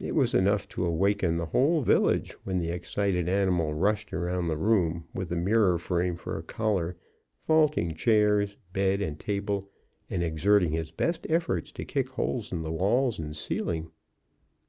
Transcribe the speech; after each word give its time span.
It 0.00 0.16
was 0.16 0.34
enough 0.34 0.68
to 0.70 0.84
awaken 0.84 1.36
the 1.36 1.46
whole 1.46 1.82
village 1.82 2.32
when 2.42 2.58
the 2.58 2.70
excited 2.70 3.28
animal 3.28 3.72
rushed 3.74 4.12
around 4.12 4.48
the 4.48 4.56
room 4.56 5.04
with 5.14 5.28
the 5.28 5.36
mirror 5.36 5.78
frame 5.78 6.16
for 6.16 6.36
a 6.36 6.42
collar, 6.42 6.96
vaulting 7.46 7.94
chairs, 7.94 8.56
bed, 8.72 9.00
and 9.00 9.20
table, 9.20 9.70
and 10.10 10.20
exerting 10.20 10.72
his 10.72 10.90
best 10.90 11.28
efforts 11.30 11.70
to 11.70 11.84
kick 11.84 12.08
holes 12.08 12.50
in 12.50 12.62
the 12.62 12.72
walls 12.72 13.20
and 13.20 13.36
ceiling. 13.36 13.92